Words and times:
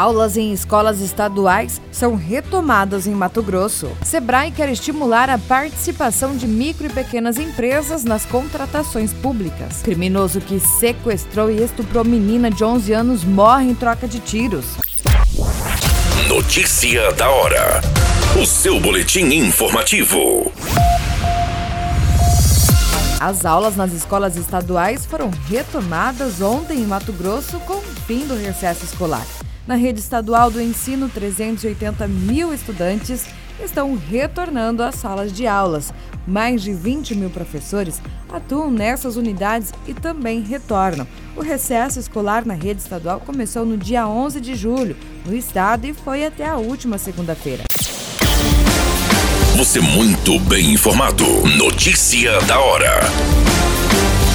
Aulas 0.00 0.38
em 0.38 0.50
escolas 0.50 0.98
estaduais 0.98 1.78
são 1.92 2.16
retomadas 2.16 3.06
em 3.06 3.10
Mato 3.10 3.42
Grosso. 3.42 3.90
Sebrae 4.02 4.50
quer 4.50 4.70
estimular 4.70 5.28
a 5.28 5.36
participação 5.36 6.34
de 6.34 6.48
micro 6.48 6.86
e 6.86 6.88
pequenas 6.88 7.36
empresas 7.36 8.02
nas 8.02 8.24
contratações 8.24 9.12
públicas. 9.12 9.82
Criminoso 9.82 10.40
que 10.40 10.58
sequestrou 10.58 11.50
e 11.50 11.62
estuprou 11.62 12.02
menina 12.02 12.50
de 12.50 12.64
11 12.64 12.94
anos 12.94 13.24
morre 13.24 13.66
em 13.66 13.74
troca 13.74 14.08
de 14.08 14.20
tiros. 14.20 14.64
Notícia 16.26 17.12
da 17.12 17.28
hora. 17.28 17.82
O 18.40 18.46
seu 18.46 18.80
boletim 18.80 19.26
informativo. 19.34 20.50
As 23.20 23.44
aulas 23.44 23.76
nas 23.76 23.92
escolas 23.92 24.38
estaduais 24.38 25.04
foram 25.04 25.30
retomadas 25.46 26.40
ontem 26.40 26.78
em 26.78 26.86
Mato 26.86 27.12
Grosso 27.12 27.60
com 27.66 27.74
o 27.74 27.82
fim 28.06 28.26
do 28.26 28.34
recesso 28.34 28.82
escolar. 28.82 29.26
Na 29.66 29.74
rede 29.74 30.00
estadual 30.00 30.50
do 30.50 30.60
ensino, 30.60 31.08
380 31.08 32.06
mil 32.08 32.52
estudantes 32.52 33.26
estão 33.62 33.94
retornando 33.94 34.82
às 34.82 34.94
salas 34.94 35.32
de 35.32 35.46
aulas. 35.46 35.92
Mais 36.26 36.62
de 36.62 36.72
20 36.72 37.14
mil 37.14 37.30
professores 37.30 38.00
atuam 38.32 38.70
nessas 38.70 39.16
unidades 39.16 39.72
e 39.86 39.94
também 39.94 40.40
retornam. 40.40 41.06
O 41.36 41.42
recesso 41.42 41.98
escolar 41.98 42.44
na 42.44 42.54
rede 42.54 42.80
estadual 42.80 43.20
começou 43.20 43.64
no 43.64 43.76
dia 43.76 44.06
11 44.06 44.40
de 44.40 44.54
julho, 44.54 44.96
no 45.26 45.36
estado, 45.36 45.86
e 45.86 45.92
foi 45.92 46.24
até 46.24 46.46
a 46.46 46.56
última 46.56 46.98
segunda-feira. 46.98 47.64
Você 49.56 49.80
muito 49.80 50.38
bem 50.40 50.72
informado. 50.72 51.24
Notícia 51.56 52.40
da 52.42 52.58
hora 52.58 53.00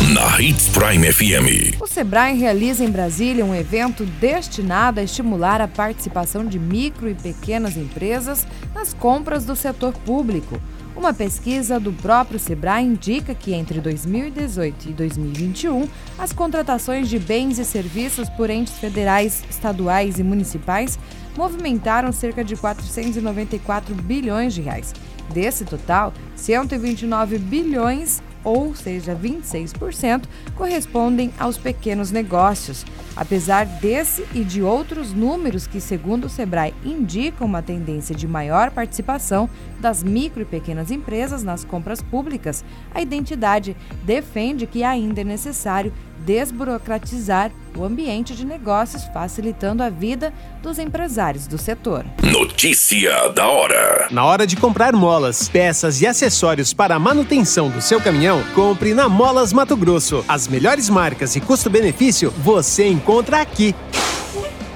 na 0.03 0.41
Hits 0.41 0.67
Prime 0.67 1.11
FM. 1.11 1.81
O 1.81 1.87
Sebrae 1.87 2.37
realiza 2.37 2.83
em 2.83 2.91
Brasília 2.91 3.45
um 3.45 3.55
evento 3.55 4.05
destinado 4.05 4.99
a 4.99 5.03
estimular 5.03 5.61
a 5.61 5.67
participação 5.67 6.45
de 6.45 6.59
micro 6.59 7.09
e 7.09 7.15
pequenas 7.15 7.77
empresas 7.77 8.45
nas 8.73 8.93
compras 8.93 9.45
do 9.45 9.55
setor 9.55 9.93
público. 9.93 10.59
Uma 10.95 11.13
pesquisa 11.13 11.79
do 11.79 11.93
próprio 11.93 12.37
Sebrae 12.37 12.83
indica 12.83 13.33
que 13.33 13.53
entre 13.53 13.79
2018 13.79 14.89
e 14.89 14.93
2021, 14.93 15.87
as 16.17 16.33
contratações 16.33 17.09
de 17.09 17.17
bens 17.17 17.57
e 17.57 17.65
serviços 17.65 18.29
por 18.29 18.49
entes 18.49 18.73
federais, 18.77 19.43
estaduais 19.49 20.19
e 20.19 20.23
municipais 20.23 20.99
movimentaram 21.37 22.11
cerca 22.11 22.43
de 22.43 22.55
494 22.55 23.95
bilhões 23.95 24.53
de 24.53 24.61
reais. 24.61 24.93
Desse 25.33 25.65
total, 25.65 26.13
129 26.35 27.39
bilhões 27.39 28.21
ou 28.45 28.75
seja, 28.75 29.15
26%, 29.15 30.25
correspondem 30.55 31.33
aos 31.37 31.57
pequenos 31.57 32.11
negócios. 32.11 32.85
Apesar 33.15 33.65
desse 33.65 34.25
e 34.33 34.43
de 34.43 34.61
outros 34.61 35.11
números 35.11 35.65
que, 35.65 35.81
segundo 35.81 36.25
o 36.25 36.29
Sebrae, 36.29 36.73
indicam 36.83 37.47
uma 37.47 37.61
tendência 37.61 38.15
de 38.15 38.27
maior 38.27 38.69
participação 38.69 39.49
das 39.79 40.03
micro 40.03 40.43
e 40.43 40.45
pequenas 40.45 40.91
empresas 40.91 41.43
nas 41.43 41.65
compras 41.65 42.01
públicas, 42.01 42.63
a 42.93 43.01
identidade 43.01 43.75
defende 44.03 44.67
que 44.67 44.83
ainda 44.83 45.21
é 45.21 45.23
necessário 45.23 45.91
desburocratizar 46.25 47.51
o 47.77 47.83
ambiente 47.83 48.35
de 48.35 48.45
negócios, 48.45 49.03
facilitando 49.13 49.83
a 49.83 49.89
vida 49.89 50.33
dos 50.61 50.79
empresários 50.79 51.45
do 51.45 51.57
setor. 51.57 52.05
Notícia 52.23 53.29
da 53.29 53.47
hora: 53.47 54.07
Na 54.11 54.25
hora 54.25 54.47
de 54.47 54.55
comprar 54.55 54.93
molas, 54.93 55.47
peças 55.47 56.01
e 56.01 56.07
acessórios 56.07 56.73
para 56.73 56.95
a 56.95 56.99
manutenção 56.99 57.69
do 57.69 57.81
seu 57.81 58.01
caminhão, 58.01 58.43
compre 58.53 58.93
na 58.93 59.07
Molas 59.07 59.53
Mato 59.53 59.75
Grosso. 59.75 60.25
As 60.27 60.47
melhores 60.47 60.89
marcas 60.89 61.35
e 61.35 61.41
custo-benefício 61.41 62.31
você 62.31 62.87
encontra 62.87 63.41
aqui. 63.41 63.75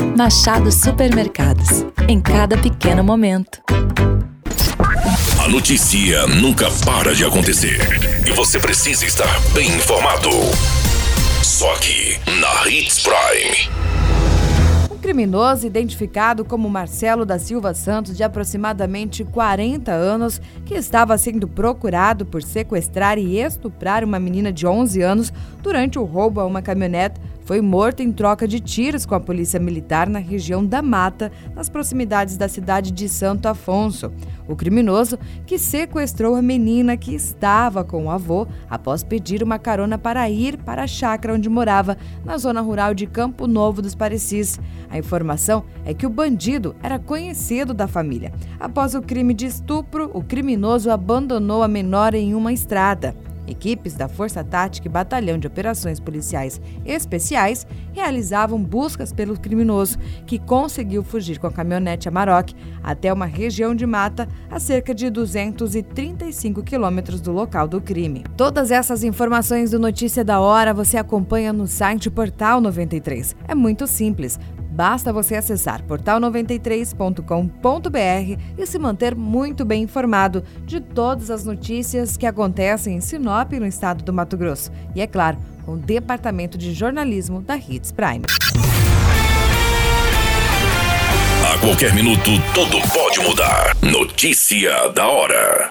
Machado 0.00 0.70
Supermercados. 0.70 1.86
Em 2.06 2.20
cada 2.20 2.58
pequeno 2.58 3.02
momento. 3.02 3.62
A 5.42 5.48
notícia 5.48 6.26
nunca 6.26 6.66
para 6.84 7.14
de 7.14 7.24
acontecer 7.24 7.80
e 8.26 8.32
você 8.32 8.58
precisa 8.58 9.06
estar 9.06 9.40
bem 9.54 9.68
informado. 9.68 10.30
Só 11.42 11.72
aqui 11.74 12.18
na 12.40 12.68
Hits 12.68 13.02
Prime. 13.02 13.76
Um 14.90 14.98
criminoso 14.98 15.66
identificado 15.66 16.44
como 16.44 16.68
Marcelo 16.68 17.24
da 17.24 17.38
Silva 17.38 17.72
Santos, 17.72 18.16
de 18.16 18.22
aproximadamente 18.22 19.24
40 19.24 19.92
anos, 19.92 20.42
que 20.64 20.74
estava 20.74 21.16
sendo 21.16 21.48
procurado 21.48 22.26
por 22.26 22.42
sequestrar 22.42 23.18
e 23.18 23.38
estuprar 23.38 24.04
uma 24.04 24.18
menina 24.18 24.52
de 24.52 24.66
11 24.66 25.00
anos 25.00 25.32
durante 25.62 25.98
o 25.98 26.04
roubo 26.04 26.40
a 26.40 26.44
uma 26.46 26.60
caminhonete 26.60 27.20
foi 27.46 27.60
morto 27.60 28.02
em 28.02 28.10
troca 28.10 28.46
de 28.46 28.58
tiros 28.58 29.06
com 29.06 29.14
a 29.14 29.20
polícia 29.20 29.60
militar 29.60 30.08
na 30.08 30.18
região 30.18 30.66
da 30.66 30.82
Mata, 30.82 31.30
nas 31.54 31.68
proximidades 31.68 32.36
da 32.36 32.48
cidade 32.48 32.90
de 32.90 33.08
Santo 33.08 33.46
Afonso. 33.46 34.12
O 34.48 34.56
criminoso, 34.56 35.16
que 35.46 35.56
sequestrou 35.56 36.34
a 36.34 36.42
menina 36.42 36.96
que 36.96 37.14
estava 37.14 37.84
com 37.84 38.06
o 38.06 38.10
avô 38.10 38.48
após 38.68 39.04
pedir 39.04 39.44
uma 39.44 39.60
carona 39.60 39.96
para 39.96 40.28
ir 40.28 40.56
para 40.56 40.82
a 40.82 40.86
chácara 40.88 41.34
onde 41.34 41.48
morava, 41.48 41.96
na 42.24 42.36
zona 42.36 42.60
rural 42.60 42.92
de 42.92 43.06
Campo 43.06 43.46
Novo 43.46 43.80
dos 43.80 43.94
Parecis. 43.94 44.58
A 44.90 44.98
informação 44.98 45.62
é 45.84 45.94
que 45.94 46.04
o 46.04 46.10
bandido 46.10 46.74
era 46.82 46.98
conhecido 46.98 47.72
da 47.72 47.86
família. 47.86 48.32
Após 48.58 48.96
o 48.96 49.00
crime 49.00 49.32
de 49.32 49.46
estupro, 49.46 50.10
o 50.12 50.20
criminoso 50.20 50.90
abandonou 50.90 51.62
a 51.62 51.68
menor 51.68 52.12
em 52.12 52.34
uma 52.34 52.52
estrada. 52.52 53.14
Equipes 53.46 53.94
da 53.94 54.08
Força 54.08 54.42
Tática 54.42 54.88
e 54.88 54.90
Batalhão 54.90 55.38
de 55.38 55.46
Operações 55.46 56.00
Policiais 56.00 56.60
Especiais 56.84 57.66
realizavam 57.92 58.62
buscas 58.62 59.12
pelo 59.12 59.38
criminoso, 59.38 59.98
que 60.26 60.38
conseguiu 60.38 61.02
fugir 61.02 61.38
com 61.38 61.46
a 61.46 61.52
caminhonete 61.52 62.08
Amarok 62.08 62.54
até 62.82 63.12
uma 63.12 63.26
região 63.26 63.74
de 63.74 63.86
mata 63.86 64.28
a 64.50 64.58
cerca 64.58 64.94
de 64.94 65.10
235 65.10 66.62
quilômetros 66.62 67.20
do 67.20 67.32
local 67.32 67.66
do 67.68 67.80
crime. 67.80 68.24
Todas 68.36 68.70
essas 68.70 69.02
informações 69.04 69.70
do 69.70 69.78
Notícia 69.78 70.24
da 70.24 70.40
Hora 70.40 70.74
você 70.74 70.96
acompanha 70.96 71.52
no 71.52 71.66
site 71.66 72.10
Portal 72.10 72.60
93. 72.60 73.36
É 73.48 73.54
muito 73.54 73.86
simples. 73.86 74.38
Basta 74.76 75.10
você 75.10 75.36
acessar 75.36 75.82
portal93.com.br 75.84 78.40
e 78.58 78.66
se 78.66 78.78
manter 78.78 79.16
muito 79.16 79.64
bem 79.64 79.84
informado 79.84 80.44
de 80.66 80.80
todas 80.80 81.30
as 81.30 81.46
notícias 81.46 82.14
que 82.14 82.26
acontecem 82.26 82.96
em 82.96 83.00
Sinop, 83.00 83.52
no 83.52 83.66
estado 83.66 84.04
do 84.04 84.12
Mato 84.12 84.36
Grosso. 84.36 84.70
E 84.94 85.00
é 85.00 85.06
claro, 85.06 85.38
com 85.64 85.72
o 85.72 85.78
Departamento 85.78 86.58
de 86.58 86.74
Jornalismo 86.74 87.40
da 87.40 87.56
Hits 87.56 87.90
Prime. 87.90 88.26
A 91.54 91.58
qualquer 91.58 91.94
minuto, 91.94 92.30
tudo 92.52 92.76
pode 92.92 93.20
mudar. 93.20 93.74
Notícia 93.80 94.90
da 94.90 95.08
hora. 95.08 95.64